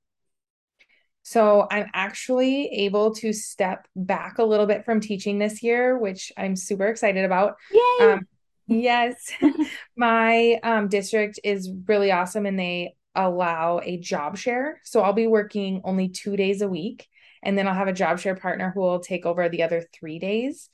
So 1.23 1.67
I'm 1.71 1.87
actually 1.93 2.67
able 2.67 3.15
to 3.15 3.31
step 3.31 3.87
back 3.95 4.37
a 4.37 4.43
little 4.43 4.65
bit 4.65 4.83
from 4.83 4.99
teaching 4.99 5.39
this 5.39 5.63
year, 5.63 5.97
which 5.97 6.31
I'm 6.37 6.55
super 6.55 6.87
excited 6.87 7.23
about. 7.23 7.55
Yay! 7.71 8.05
Um, 8.05 8.27
yes, 8.67 9.31
my 9.97 10.59
um, 10.63 10.89
district 10.89 11.39
is 11.43 11.71
really 11.87 12.11
awesome 12.11 12.45
and 12.45 12.59
they 12.59 12.95
allow 13.15 13.79
a 13.83 13.97
job 13.97 14.37
share. 14.37 14.81
So 14.83 15.01
I'll 15.01 15.13
be 15.13 15.27
working 15.27 15.81
only 15.85 16.09
two 16.09 16.35
days 16.35 16.61
a 16.61 16.67
week. 16.67 17.07
And 17.41 17.57
then 17.57 17.67
I'll 17.67 17.73
have 17.73 17.87
a 17.87 17.93
job 17.93 18.19
share 18.19 18.35
partner 18.35 18.71
who 18.73 18.81
will 18.81 18.99
take 18.99 19.25
over 19.25 19.47
the 19.47 19.63
other 19.63 19.83
three 19.93 20.19
days. 20.19 20.69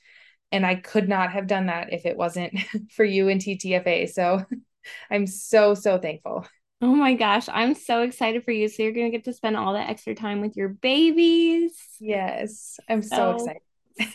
And 0.52 0.66
I 0.66 0.74
could 0.74 1.08
not 1.08 1.32
have 1.32 1.46
done 1.46 1.66
that 1.66 1.92
if 1.92 2.06
it 2.06 2.16
wasn't 2.16 2.58
for 2.90 3.04
you 3.04 3.28
and 3.28 3.40
TTFA. 3.40 4.10
So 4.10 4.44
I'm 5.10 5.26
so, 5.26 5.74
so 5.74 5.98
thankful. 5.98 6.46
Oh 6.82 6.94
my 6.94 7.14
gosh, 7.14 7.46
I'm 7.52 7.74
so 7.74 8.02
excited 8.02 8.44
for 8.44 8.52
you. 8.52 8.68
So 8.68 8.82
you're 8.82 8.92
going 8.92 9.10
to 9.10 9.16
get 9.16 9.24
to 9.26 9.34
spend 9.34 9.56
all 9.56 9.74
that 9.74 9.90
extra 9.90 10.14
time 10.14 10.40
with 10.40 10.56
your 10.56 10.68
babies. 10.68 11.76
Yes, 12.00 12.80
I'm 12.88 13.02
so, 13.02 13.16
so 13.16 13.30
excited. 13.32 13.62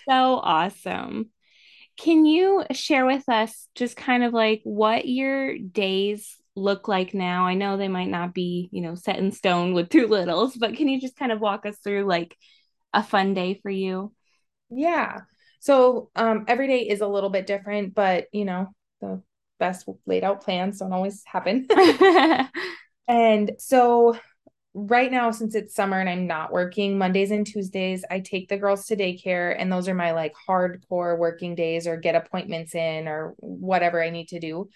so 0.07 0.39
awesome. 0.43 1.29
Can 1.97 2.25
you 2.25 2.63
share 2.71 3.05
with 3.05 3.29
us 3.29 3.67
just 3.75 3.95
kind 3.95 4.23
of 4.23 4.33
like 4.33 4.61
what 4.63 5.07
your 5.07 5.57
days 5.57 6.35
look 6.55 6.87
like 6.87 7.13
now? 7.13 7.45
I 7.45 7.53
know 7.53 7.77
they 7.77 7.87
might 7.87 8.09
not 8.09 8.33
be, 8.33 8.69
you 8.71 8.81
know, 8.81 8.95
set 8.95 9.19
in 9.19 9.31
stone 9.31 9.73
with 9.73 9.89
two 9.89 10.07
littles, 10.07 10.55
but 10.55 10.75
can 10.75 10.89
you 10.89 10.99
just 10.99 11.15
kind 11.15 11.31
of 11.31 11.39
walk 11.39 11.65
us 11.65 11.77
through 11.77 12.05
like 12.05 12.35
a 12.93 13.03
fun 13.03 13.33
day 13.35 13.59
for 13.61 13.69
you? 13.69 14.11
Yeah. 14.69 15.21
So 15.59 16.09
um, 16.15 16.45
every 16.47 16.67
day 16.67 16.81
is 16.87 17.01
a 17.01 17.07
little 17.07 17.29
bit 17.29 17.47
different, 17.47 17.93
but 17.93 18.25
you 18.33 18.45
know, 18.45 18.67
the 19.01 19.21
best 19.59 19.87
laid 20.05 20.23
out 20.23 20.41
plans 20.41 20.79
don't 20.79 20.93
always 20.93 21.23
happen. 21.25 21.67
and 23.07 23.51
so 23.57 24.17
right 24.75 25.09
now, 25.09 25.31
since 25.31 25.55
it's 25.55 25.73
summer 25.73 25.99
and 25.99 26.09
I'm 26.09 26.27
not 26.27 26.51
working 26.51 26.97
Mondays 26.97 27.31
and 27.31 27.47
Tuesdays, 27.47 28.03
I 28.11 28.19
take 28.19 28.49
the 28.49 28.57
girls 28.57 28.85
to 28.87 28.95
daycare, 28.95 29.55
and 29.57 29.71
those 29.71 29.87
are 29.87 29.93
my 29.95 30.11
like 30.11 30.33
hardcore 30.47 31.17
working 31.17 31.55
days 31.55 31.87
or 31.87 31.97
get 31.97 32.15
appointments 32.15 32.75
in 32.75 33.07
or 33.07 33.35
whatever 33.39 34.03
I 34.03 34.09
need 34.09 34.27
to 34.29 34.39
do. 34.39 34.69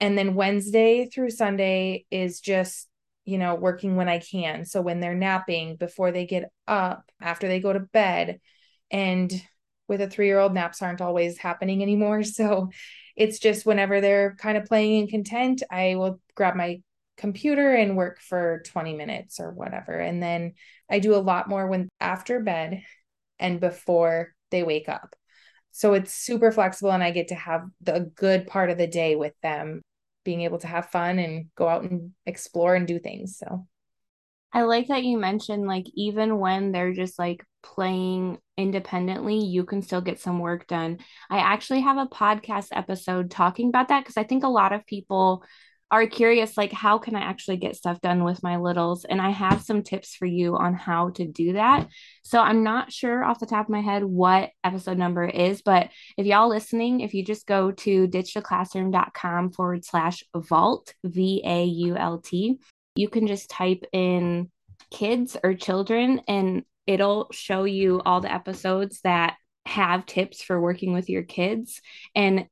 And 0.00 0.18
then 0.18 0.34
Wednesday 0.34 1.06
through 1.06 1.30
Sunday 1.30 2.06
is 2.10 2.40
just, 2.40 2.88
you 3.24 3.38
know, 3.38 3.54
working 3.54 3.96
when 3.96 4.08
I 4.08 4.18
can. 4.18 4.64
So 4.64 4.80
when 4.80 4.98
they're 4.98 5.14
napping, 5.14 5.76
before 5.76 6.10
they 6.10 6.26
get 6.26 6.50
up, 6.66 7.04
after 7.20 7.46
they 7.46 7.60
go 7.60 7.72
to 7.72 7.80
bed. 7.80 8.40
And 8.90 9.30
with 9.86 10.00
a 10.00 10.08
three 10.08 10.26
year 10.26 10.38
old, 10.38 10.54
naps 10.54 10.82
aren't 10.82 11.02
always 11.02 11.38
happening 11.38 11.82
anymore. 11.82 12.22
So 12.24 12.70
it's 13.20 13.38
just 13.38 13.66
whenever 13.66 14.00
they're 14.00 14.34
kind 14.36 14.56
of 14.56 14.64
playing 14.64 15.00
and 15.00 15.10
content, 15.10 15.62
I 15.70 15.94
will 15.96 16.22
grab 16.34 16.56
my 16.56 16.80
computer 17.18 17.74
and 17.74 17.94
work 17.94 18.18
for 18.18 18.62
20 18.64 18.94
minutes 18.94 19.40
or 19.40 19.50
whatever. 19.50 19.92
And 19.92 20.22
then 20.22 20.54
I 20.88 21.00
do 21.00 21.14
a 21.14 21.16
lot 21.20 21.46
more 21.46 21.66
when 21.66 21.90
after 22.00 22.40
bed 22.40 22.82
and 23.38 23.60
before 23.60 24.32
they 24.50 24.62
wake 24.62 24.88
up. 24.88 25.14
So 25.70 25.92
it's 25.92 26.14
super 26.14 26.50
flexible 26.50 26.92
and 26.92 27.04
I 27.04 27.10
get 27.10 27.28
to 27.28 27.34
have 27.34 27.64
the 27.82 28.10
good 28.14 28.46
part 28.46 28.70
of 28.70 28.78
the 28.78 28.86
day 28.86 29.16
with 29.16 29.34
them, 29.42 29.82
being 30.24 30.40
able 30.40 30.58
to 30.60 30.66
have 30.66 30.88
fun 30.88 31.18
and 31.18 31.50
go 31.56 31.68
out 31.68 31.82
and 31.82 32.12
explore 32.24 32.74
and 32.74 32.86
do 32.86 32.98
things. 32.98 33.36
So 33.36 33.66
I 34.52 34.62
like 34.62 34.88
that 34.88 35.04
you 35.04 35.18
mentioned 35.18 35.66
like 35.66 35.86
even 35.94 36.38
when 36.38 36.72
they're 36.72 36.92
just 36.92 37.18
like 37.18 37.44
playing 37.62 38.38
independently, 38.56 39.38
you 39.38 39.64
can 39.64 39.82
still 39.82 40.00
get 40.00 40.20
some 40.20 40.38
work 40.38 40.66
done. 40.66 40.98
I 41.28 41.38
actually 41.38 41.80
have 41.82 41.98
a 41.98 42.06
podcast 42.06 42.68
episode 42.72 43.30
talking 43.30 43.68
about 43.68 43.88
that 43.88 44.00
because 44.00 44.16
I 44.16 44.24
think 44.24 44.44
a 44.44 44.48
lot 44.48 44.72
of 44.72 44.86
people 44.86 45.44
are 45.92 46.06
curious 46.06 46.56
like 46.56 46.70
how 46.70 46.98
can 46.98 47.16
I 47.16 47.20
actually 47.20 47.56
get 47.56 47.74
stuff 47.74 48.00
done 48.00 48.22
with 48.22 48.44
my 48.44 48.58
littles 48.58 49.04
and 49.04 49.20
I 49.20 49.30
have 49.30 49.62
some 49.62 49.82
tips 49.82 50.14
for 50.14 50.26
you 50.26 50.56
on 50.56 50.72
how 50.74 51.10
to 51.10 51.26
do 51.26 51.54
that. 51.54 51.88
So 52.22 52.38
I'm 52.40 52.62
not 52.62 52.92
sure 52.92 53.24
off 53.24 53.40
the 53.40 53.46
top 53.46 53.66
of 53.66 53.70
my 53.70 53.80
head 53.80 54.04
what 54.04 54.50
episode 54.62 54.98
number 54.98 55.24
is, 55.24 55.62
but 55.62 55.90
if 56.16 56.26
y'all 56.26 56.48
listening, 56.48 57.00
if 57.00 57.12
you 57.12 57.24
just 57.24 57.46
go 57.46 57.72
to 57.72 58.06
ditchtheclassroom.com 58.06 59.50
forward 59.52 59.84
slash 59.84 60.22
vault, 60.34 60.94
V 61.02 61.42
A 61.44 61.64
U 61.64 61.96
L 61.96 62.18
T, 62.18 62.58
you 62.94 63.08
can 63.08 63.26
just 63.26 63.50
type 63.50 63.84
in 63.92 64.50
kids 64.90 65.36
or 65.42 65.54
children 65.54 66.20
and 66.26 66.64
it'll 66.86 67.28
show 67.30 67.64
you 67.64 68.00
all 68.04 68.20
the 68.20 68.32
episodes 68.32 69.00
that 69.02 69.36
have 69.66 70.06
tips 70.06 70.42
for 70.42 70.60
working 70.60 70.92
with 70.92 71.08
your 71.08 71.22
kids. 71.22 71.80
And 72.14 72.46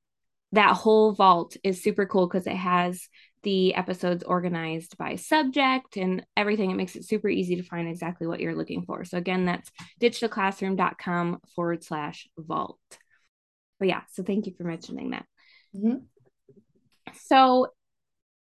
that 0.52 0.74
whole 0.74 1.12
vault 1.12 1.56
is 1.64 1.82
super 1.82 2.06
cool 2.06 2.26
because 2.26 2.46
it 2.46 2.56
has 2.56 3.08
the 3.42 3.74
episodes 3.74 4.24
organized 4.24 4.96
by 4.98 5.16
subject 5.16 5.96
and 5.96 6.24
everything. 6.36 6.70
It 6.70 6.76
makes 6.76 6.96
it 6.96 7.04
super 7.04 7.28
easy 7.28 7.56
to 7.56 7.62
find 7.62 7.88
exactly 7.88 8.26
what 8.26 8.40
you're 8.40 8.54
looking 8.54 8.82
for. 8.82 9.04
So, 9.04 9.18
again, 9.18 9.44
that's 9.44 9.70
ditchtheclassroom.com 10.00 11.40
forward 11.54 11.84
slash 11.84 12.28
vault. 12.36 12.78
But 13.78 13.88
yeah, 13.88 14.02
so 14.12 14.22
thank 14.22 14.46
you 14.46 14.54
for 14.56 14.64
mentioning 14.64 15.10
that. 15.10 15.26
Mm-hmm. 15.74 15.98
So, 17.20 17.68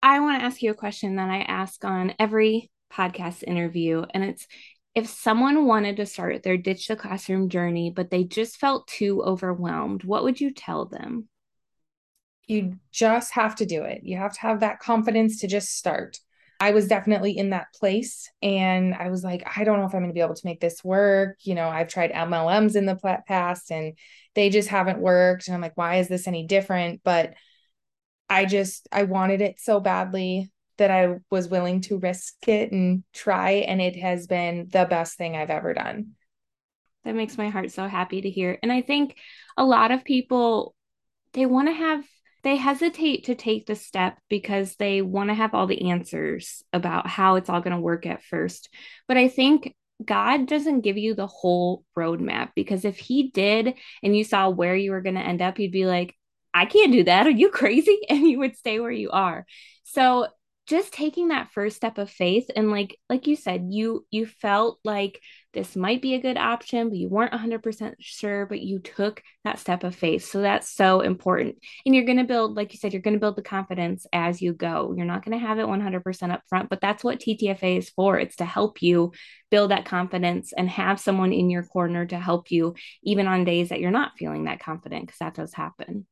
I 0.03 0.19
want 0.19 0.39
to 0.39 0.45
ask 0.45 0.61
you 0.61 0.69
a 0.69 0.75
question 0.75 1.15
that 1.15 1.29
I 1.29 1.39
ask 1.39 1.83
on 1.85 2.13
every 2.19 2.69
podcast 2.91 3.41
interview, 3.41 4.03
and 4.13 4.25
it's 4.25 4.45
if 4.93 5.07
someone 5.07 5.65
wanted 5.65 5.95
to 5.95 6.05
start 6.05 6.43
their 6.43 6.57
ditch 6.57 6.87
the 6.87 6.97
classroom 6.97 7.47
journey, 7.47 7.89
but 7.89 8.11
they 8.11 8.25
just 8.25 8.57
felt 8.57 8.85
too 8.87 9.23
overwhelmed, 9.23 10.03
what 10.03 10.23
would 10.25 10.41
you 10.41 10.53
tell 10.53 10.85
them? 10.85 11.29
You 12.47 12.75
just 12.91 13.31
have 13.31 13.55
to 13.55 13.65
do 13.65 13.83
it. 13.83 14.01
You 14.03 14.17
have 14.17 14.33
to 14.33 14.41
have 14.41 14.59
that 14.59 14.79
confidence 14.79 15.39
to 15.39 15.47
just 15.47 15.77
start. 15.77 16.19
I 16.59 16.71
was 16.71 16.87
definitely 16.87 17.37
in 17.37 17.51
that 17.51 17.67
place 17.73 18.29
and 18.41 18.93
I 18.93 19.09
was 19.09 19.23
like, 19.23 19.43
I 19.57 19.63
don't 19.63 19.79
know 19.79 19.85
if 19.85 19.93
I'm 19.93 20.01
going 20.01 20.09
to 20.09 20.13
be 20.13 20.21
able 20.21 20.35
to 20.35 20.45
make 20.45 20.59
this 20.59 20.83
work. 20.83 21.37
You 21.41 21.55
know, 21.55 21.67
I've 21.69 21.87
tried 21.87 22.11
MLMs 22.11 22.75
in 22.75 22.85
the 22.85 22.97
past 23.27 23.71
and 23.71 23.97
they 24.35 24.49
just 24.49 24.69
haven't 24.69 24.99
worked. 24.99 25.47
And 25.47 25.55
I'm 25.55 25.61
like, 25.61 25.77
why 25.77 25.95
is 25.97 26.09
this 26.09 26.27
any 26.27 26.45
different? 26.45 27.01
But 27.03 27.33
I 28.33 28.45
just, 28.45 28.87
I 28.91 29.03
wanted 29.03 29.41
it 29.41 29.59
so 29.59 29.79
badly 29.79 30.51
that 30.77 30.89
I 30.89 31.19
was 31.29 31.47
willing 31.47 31.81
to 31.81 31.99
risk 31.99 32.47
it 32.47 32.71
and 32.71 33.03
try. 33.13 33.51
And 33.51 33.81
it 33.81 33.95
has 33.95 34.27
been 34.27 34.67
the 34.71 34.85
best 34.85 35.17
thing 35.17 35.35
I've 35.35 35.49
ever 35.49 35.73
done. 35.73 36.11
That 37.05 37.15
makes 37.15 37.37
my 37.37 37.49
heart 37.49 37.71
so 37.71 37.87
happy 37.87 38.21
to 38.21 38.29
hear. 38.29 38.57
And 38.63 38.71
I 38.71 38.81
think 38.81 39.17
a 39.57 39.63
lot 39.63 39.91
of 39.91 40.03
people, 40.03 40.73
they 41.33 41.45
want 41.45 41.67
to 41.67 41.73
have 41.73 42.03
they 42.43 42.57
hesitate 42.57 43.25
to 43.25 43.35
take 43.35 43.65
the 43.65 43.75
step 43.75 44.17
because 44.29 44.75
they 44.75 45.01
want 45.01 45.29
to 45.29 45.33
have 45.33 45.53
all 45.53 45.65
the 45.65 45.89
answers 45.89 46.61
about 46.73 47.07
how 47.07 47.35
it's 47.35 47.49
all 47.49 47.61
going 47.61 47.75
to 47.75 47.81
work 47.81 48.05
at 48.05 48.23
first. 48.23 48.67
But 49.07 49.15
I 49.15 49.29
think 49.29 49.73
God 50.03 50.45
doesn't 50.45 50.81
give 50.81 50.97
you 50.97 51.13
the 51.13 51.27
whole 51.27 51.85
roadmap 51.97 52.49
because 52.53 52.83
if 52.83 52.97
He 52.97 53.29
did 53.29 53.75
and 54.01 54.15
you 54.15 54.25
saw 54.25 54.49
where 54.49 54.75
you 54.75 54.91
were 54.91 55.01
going 55.01 55.15
to 55.15 55.21
end 55.21 55.41
up, 55.41 55.57
you'd 55.57 55.71
be 55.71 55.85
like, 55.85 56.15
I 56.53 56.65
can't 56.65 56.91
do 56.91 57.03
that. 57.05 57.27
Are 57.27 57.31
you 57.31 57.49
crazy? 57.49 57.99
And 58.09 58.27
you 58.27 58.39
would 58.39 58.55
stay 58.57 58.79
where 58.79 58.91
you 58.91 59.11
are. 59.11 59.45
So 59.83 60.27
just 60.65 60.93
taking 60.93 61.27
that 61.27 61.51
first 61.51 61.75
step 61.75 61.97
of 61.97 62.09
faith 62.09 62.49
and 62.55 62.71
like 62.71 62.97
like 63.09 63.27
you 63.27 63.35
said 63.35 63.65
you 63.69 64.05
you 64.11 64.25
felt 64.25 64.79
like 64.83 65.19
this 65.53 65.75
might 65.75 66.01
be 66.01 66.13
a 66.15 66.21
good 66.21 66.37
option 66.37 66.89
but 66.89 66.97
you 66.97 67.09
weren't 67.09 67.33
100% 67.33 67.93
sure 67.99 68.45
but 68.45 68.61
you 68.61 68.79
took 68.79 69.21
that 69.43 69.59
step 69.59 69.83
of 69.83 69.93
faith 69.93 70.23
so 70.23 70.41
that's 70.41 70.73
so 70.73 71.01
important 71.01 71.55
and 71.85 71.93
you're 71.93 72.05
going 72.05 72.17
to 72.17 72.23
build 72.23 72.55
like 72.55 72.71
you 72.71 72.79
said 72.79 72.93
you're 72.93 73.01
going 73.01 73.13
to 73.13 73.19
build 73.19 73.35
the 73.35 73.41
confidence 73.41 74.05
as 74.13 74.41
you 74.41 74.53
go 74.53 74.93
you're 74.95 75.05
not 75.05 75.23
going 75.25 75.37
to 75.37 75.45
have 75.45 75.59
it 75.59 75.65
100% 75.65 76.31
up 76.31 76.41
front 76.47 76.69
but 76.69 76.79
that's 76.79 77.03
what 77.03 77.19
TTFA 77.19 77.77
is 77.77 77.89
for 77.89 78.17
it's 78.17 78.37
to 78.37 78.45
help 78.45 78.81
you 78.81 79.11
build 79.51 79.71
that 79.71 79.85
confidence 79.85 80.53
and 80.55 80.69
have 80.69 80.99
someone 80.99 81.33
in 81.33 81.49
your 81.49 81.63
corner 81.63 82.05
to 82.05 82.17
help 82.17 82.51
you 82.51 82.73
even 83.03 83.27
on 83.27 83.43
days 83.43 83.69
that 83.69 83.81
you're 83.81 83.91
not 83.91 84.13
feeling 84.17 84.45
that 84.45 84.61
confident 84.61 85.05
because 85.05 85.19
that 85.19 85.35
does 85.35 85.53
happen 85.53 86.07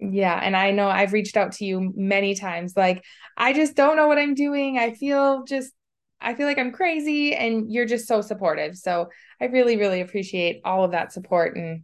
yeah. 0.00 0.40
And 0.42 0.56
I 0.56 0.70
know 0.70 0.88
I've 0.88 1.12
reached 1.12 1.36
out 1.36 1.52
to 1.52 1.64
you 1.64 1.92
many 1.94 2.34
times. 2.34 2.74
Like, 2.76 3.04
I 3.36 3.52
just 3.52 3.76
don't 3.76 3.96
know 3.96 4.08
what 4.08 4.18
I'm 4.18 4.34
doing. 4.34 4.78
I 4.78 4.94
feel 4.94 5.44
just, 5.44 5.72
I 6.20 6.34
feel 6.34 6.46
like 6.46 6.58
I'm 6.58 6.72
crazy. 6.72 7.34
And 7.34 7.70
you're 7.70 7.86
just 7.86 8.08
so 8.08 8.20
supportive. 8.20 8.76
So 8.76 9.08
I 9.40 9.46
really, 9.46 9.76
really 9.76 10.00
appreciate 10.00 10.62
all 10.64 10.84
of 10.84 10.92
that 10.92 11.12
support 11.12 11.56
and, 11.56 11.82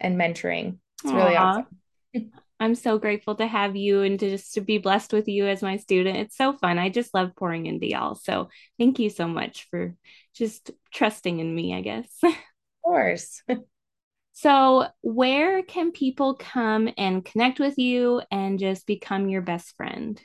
and 0.00 0.18
mentoring. 0.18 0.78
It's 1.02 1.12
Aww. 1.12 1.16
really 1.16 1.36
awesome. 1.36 1.66
I'm 2.60 2.74
so 2.74 2.98
grateful 2.98 3.36
to 3.36 3.46
have 3.46 3.76
you 3.76 4.02
and 4.02 4.18
to 4.18 4.30
just 4.30 4.54
to 4.54 4.60
be 4.60 4.78
blessed 4.78 5.12
with 5.12 5.28
you 5.28 5.46
as 5.46 5.62
my 5.62 5.76
student. 5.76 6.16
It's 6.16 6.36
so 6.36 6.54
fun. 6.54 6.78
I 6.78 6.88
just 6.88 7.14
love 7.14 7.36
pouring 7.36 7.66
into 7.66 7.88
y'all. 7.88 8.16
So 8.16 8.48
thank 8.78 8.98
you 8.98 9.10
so 9.10 9.28
much 9.28 9.68
for 9.70 9.94
just 10.34 10.72
trusting 10.92 11.38
in 11.38 11.54
me, 11.54 11.74
I 11.74 11.80
guess. 11.80 12.10
Of 12.84 12.92
course. 12.92 13.42
So, 14.40 14.86
where 15.00 15.64
can 15.64 15.90
people 15.90 16.36
come 16.36 16.88
and 16.96 17.24
connect 17.24 17.58
with 17.58 17.76
you 17.76 18.22
and 18.30 18.56
just 18.56 18.86
become 18.86 19.28
your 19.28 19.42
best 19.42 19.74
friend? 19.76 20.22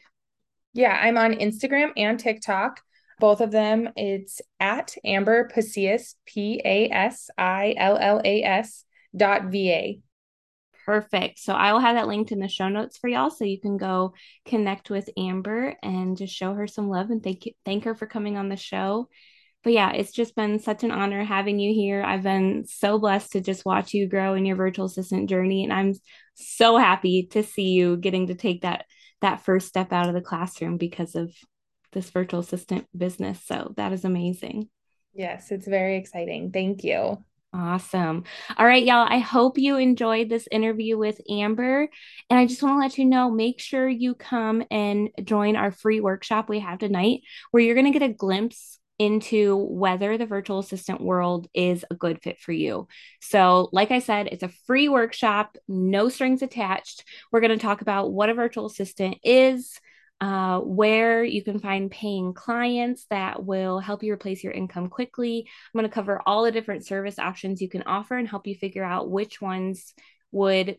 Yeah, 0.72 0.96
I'm 0.96 1.18
on 1.18 1.34
Instagram 1.34 1.94
and 1.98 2.20
TikTok. 2.20 2.80
Both 3.20 3.42
of 3.42 3.50
them, 3.50 3.90
it's 3.96 4.40
at 4.60 4.94
Amber 5.04 5.50
Pasillas, 5.50 6.14
P 6.28 6.62
A 6.64 6.92
S 6.92 7.32
I 7.40 7.74
L 7.76 7.98
L 7.98 8.22
A 8.24 8.44
S 8.44 8.86
dot 9.18 9.46
V 9.46 9.72
A. 9.72 10.00
Perfect. 10.86 11.40
So 11.40 11.54
I 11.54 11.74
will 11.74 11.80
have 11.80 11.96
that 11.96 12.08
linked 12.08 12.32
in 12.32 12.40
the 12.40 12.48
show 12.48 12.70
notes 12.70 13.00
for 13.00 13.08
y'all 13.08 13.32
so 13.32 13.46
you 13.46 13.60
can 13.60 13.78
go 13.78 14.14
connect 14.46 14.92
with 14.92 15.10
Amber 15.18 15.74
and 15.82 16.18
just 16.18 16.36
show 16.36 16.54
her 16.54 16.68
some 16.68 16.88
love 16.88 17.10
and 17.10 17.24
thank 17.24 17.48
you, 17.48 17.54
thank 17.66 17.86
her 17.86 17.96
for 17.96 18.06
coming 18.06 18.38
on 18.38 18.48
the 18.48 18.58
show 18.58 19.10
but 19.64 19.74
yeah, 19.74 19.92
it's 19.92 20.12
just 20.12 20.36
been 20.36 20.60
such 20.60 20.84
an 20.84 20.92
honor 20.92 21.24
having 21.24 21.60
you 21.60 21.74
here. 21.74 22.04
I've 22.04 22.24
been 22.24 22.66
so 22.66 23.00
blessed 23.00 23.32
to 23.32 23.42
just 23.42 23.66
watch 23.66 23.94
you 23.94 24.08
grow 24.08 24.34
in 24.34 24.46
your 24.46 24.58
virtual 24.58 24.86
assistant 24.86 25.30
journey. 25.30 25.64
And 25.64 25.72
I'm 25.72 25.94
so 26.36 26.78
happy 26.78 27.28
to 27.32 27.44
see 27.44 27.70
you 27.70 27.98
getting 27.98 28.28
to 28.28 28.36
take 28.36 28.62
that 28.62 28.86
that 29.22 29.46
first 29.46 29.70
step 29.70 29.94
out 29.94 30.10
of 30.10 30.14
the 30.14 30.22
classroom 30.22 30.76
because 30.78 31.16
of 31.16 31.34
this 31.94 32.10
virtual 32.10 32.42
assistant 32.42 32.88
business. 32.96 33.40
So 33.46 33.74
that 33.78 33.94
is 33.94 34.04
amazing. 34.04 34.68
Yes, 35.14 35.50
it's 35.50 35.68
very 35.68 35.96
exciting. 35.96 36.52
Thank 36.52 36.84
you. 36.84 37.24
Awesome. 37.54 38.24
All 38.58 38.66
right, 38.66 38.84
y'all. 38.84 39.08
I 39.08 39.20
hope 39.20 39.60
you 39.60 39.78
enjoyed 39.78 40.28
this 40.28 40.48
interview 40.52 40.98
with 40.98 41.22
Amber. 41.30 41.88
And 42.30 42.40
I 42.40 42.48
just 42.48 42.64
want 42.64 42.74
to 42.74 42.80
let 42.80 42.98
you 42.98 43.06
know 43.06 43.30
make 43.30 43.62
sure 43.62 43.88
you 43.88 44.16
come 44.16 44.64
and 44.72 45.10
join 45.24 45.56
our 45.56 45.72
free 45.72 46.02
workshop 46.02 46.50
we 46.50 46.60
have 46.60 46.80
tonight, 46.80 47.22
where 47.52 47.62
you're 47.64 47.76
going 47.76 47.92
to 47.94 47.98
get 47.98 48.10
a 48.10 48.14
glimpse 48.14 48.80
into 49.00 49.56
whether 49.56 50.18
the 50.18 50.26
virtual 50.26 50.60
assistant 50.60 51.02
world 51.02 51.48
is 51.54 51.84
a 51.90 51.96
good 51.96 52.22
fit 52.22 52.40
for 52.40 52.52
you. 52.52 52.88
So, 53.22 53.70
like 53.72 53.92
I 53.92 54.00
said, 54.00 54.28
it's 54.28 54.44
a 54.44 54.54
free 54.66 54.90
workshop, 54.90 55.58
no 55.68 56.10
strings 56.10 56.42
attached. 56.42 57.04
We're 57.32 57.42
going 57.42 57.58
to 57.58 57.66
talk 57.66 57.82
about 57.82 58.12
what 58.12 58.30
a 58.30 58.34
virtual 58.34 58.68
assistant 58.68 59.18
is 59.24 59.80
uh, 60.22 60.60
where 60.60 61.22
you 61.24 61.44
can 61.44 61.60
find 61.60 61.92
paying 61.92 62.34
clients 62.34 63.06
that 63.10 63.44
will 63.44 63.80
help 63.80 64.04
you 64.04 64.14
replace 64.14 64.42
your 64.42 64.54
income 64.54 64.88
quickly. 64.88 65.46
I'm 65.46 65.78
going 65.78 65.90
to 65.90 65.94
cover 65.94 66.22
all 66.26 66.44
the 66.44 66.52
different 66.52 66.86
service 66.86 67.20
options 67.20 67.62
you 67.62 67.68
can 67.68 67.84
offer 67.84 68.16
and 68.16 68.26
help 68.26 68.48
you 68.48 68.56
figure 68.56 68.86
out 68.86 69.12
which 69.12 69.42
ones 69.42 69.94
would 70.32 70.78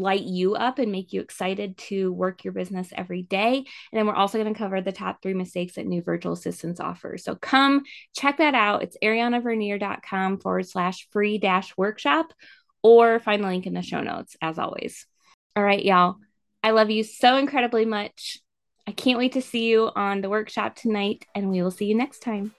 light 0.00 0.22
you 0.22 0.54
up 0.54 0.78
and 0.78 0.92
make 0.92 1.12
you 1.12 1.20
excited 1.20 1.76
to 1.78 2.12
work 2.12 2.44
your 2.44 2.52
business 2.52 2.92
every 2.96 3.22
day. 3.22 3.56
And 3.56 3.66
then 3.92 4.06
we're 4.06 4.14
also 4.14 4.38
going 4.40 4.52
to 4.52 4.58
cover 4.58 4.80
the 4.80 4.92
top 4.92 5.22
three 5.22 5.34
mistakes 5.34 5.74
that 5.74 5.86
new 5.86 6.02
virtual 6.02 6.32
assistants 6.32 6.80
offer. 6.80 7.18
So 7.18 7.34
come 7.34 7.82
check 8.14 8.38
that 8.38 8.54
out. 8.54 8.82
It's 8.82 8.96
ariannavernier.com 9.02 10.40
forward 10.40 10.68
slash 10.68 11.08
free 11.12 11.38
dash 11.38 11.76
workshop 11.76 12.32
or 12.82 13.18
find 13.18 13.42
the 13.42 13.48
link 13.48 13.66
in 13.66 13.74
the 13.74 13.82
show 13.82 14.00
notes 14.00 14.36
as 14.40 14.58
always. 14.58 15.06
All 15.54 15.64
right, 15.64 15.84
y'all. 15.84 16.16
I 16.62 16.70
love 16.70 16.90
you 16.90 17.04
so 17.04 17.36
incredibly 17.36 17.84
much. 17.84 18.38
I 18.86 18.92
can't 18.92 19.18
wait 19.18 19.32
to 19.32 19.42
see 19.42 19.68
you 19.68 19.90
on 19.94 20.20
the 20.20 20.28
workshop 20.28 20.76
tonight, 20.76 21.26
and 21.34 21.50
we 21.50 21.62
will 21.62 21.70
see 21.70 21.86
you 21.86 21.94
next 21.94 22.20
time. 22.20 22.54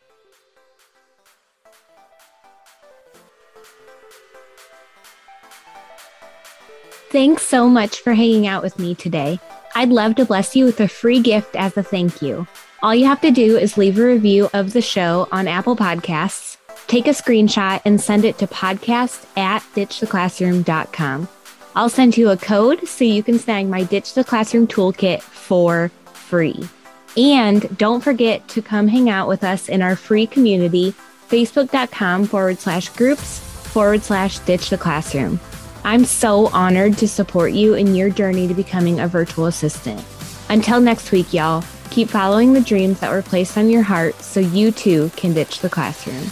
Thanks 7.18 7.48
so 7.48 7.68
much 7.68 8.02
for 8.02 8.14
hanging 8.14 8.46
out 8.46 8.62
with 8.62 8.78
me 8.78 8.94
today. 8.94 9.40
I'd 9.74 9.90
love 9.90 10.14
to 10.18 10.26
bless 10.26 10.56
you 10.56 10.66
with 10.66 10.80
a 10.80 10.88
free 10.88 11.20
gift 11.20 11.56
as 11.56 11.76
a 11.76 11.82
thank 11.82 12.22
you. 12.22 12.46
All 12.84 12.94
you 12.94 13.08
have 13.08 13.22
to 13.22 13.32
do 13.32 13.58
is 13.58 13.76
leave 13.76 13.98
a 13.98 14.06
review 14.06 14.52
of 14.54 14.72
the 14.72 14.84
show 14.84 15.28
on 15.32 15.48
Apple 15.48 15.76
Podcasts, 15.76 16.58
take 16.86 17.08
a 17.08 17.18
screenshot, 17.18 17.82
and 17.86 18.00
send 18.00 18.24
it 18.24 18.38
to 18.38 18.46
podcast 18.46 19.26
at 19.36 19.64
ditchtheclassroom.com. 19.74 21.28
I'll 21.76 21.90
send 21.90 22.18
you 22.18 22.30
a 22.30 22.38
code 22.38 22.88
so 22.88 23.04
you 23.04 23.24
can 23.24 23.40
snag 23.40 23.66
my 23.66 23.82
Ditch 23.82 24.14
the 24.14 24.24
Classroom 24.24 24.68
toolkit 24.68 25.24
for 25.24 25.90
free. 26.14 26.70
And 27.18 27.76
don't 27.80 28.04
forget 28.04 28.48
to 28.50 28.62
come 28.62 28.88
hang 28.88 29.10
out 29.10 29.28
with 29.28 29.44
us 29.44 29.70
in 29.70 29.82
our 29.82 29.96
free 29.96 30.28
community, 30.28 30.94
facebook.com 31.30 32.28
forward 32.28 32.60
slash 32.60 32.90
groups 32.90 33.40
forward 33.40 34.04
slash 34.04 34.38
ditch 34.38 34.70
the 34.70 34.78
classroom. 34.78 35.40
I'm 35.88 36.04
so 36.04 36.48
honored 36.48 36.98
to 36.98 37.08
support 37.08 37.54
you 37.54 37.76
in 37.76 37.96
your 37.96 38.10
journey 38.10 38.46
to 38.50 38.54
becoming 38.54 39.00
a 39.00 39.08
virtual 39.08 39.46
assistant. 39.46 40.04
Until 40.50 40.82
next 40.82 41.14
week, 41.14 41.32
y'all, 41.32 41.64
keep 41.92 42.10
following 42.10 42.52
the 42.52 42.60
dreams 42.60 43.00
that 43.00 43.10
were 43.10 43.22
placed 43.22 43.58
on 43.58 43.70
your 43.70 43.84
heart 43.84 44.22
so 44.22 44.42
you 44.42 44.72
too 44.72 45.10
can 45.16 45.34
ditch 45.34 45.62
the 45.62 45.70
classroom. 45.70 46.30